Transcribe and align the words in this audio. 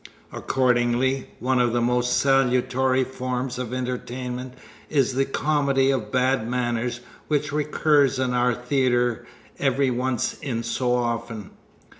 Accordingly, 0.31 1.29
one 1.37 1.59
of 1.59 1.73
the 1.73 1.79
most 1.79 2.17
salutary 2.17 3.03
forms 3.03 3.59
of 3.59 3.71
entertainment 3.71 4.55
is 4.89 5.13
the 5.13 5.25
comedy 5.25 5.91
of 5.91 6.11
bad 6.11 6.47
manners 6.49 7.01
which 7.27 7.51
recurs 7.51 8.17
in 8.17 8.33
our 8.33 8.55
theater 8.55 9.27
every 9.59 9.91
once 9.91 10.33
in 10.39 10.63
so 10.63 10.95
often. 10.95 11.51